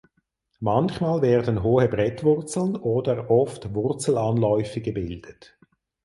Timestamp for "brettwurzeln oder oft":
1.87-3.75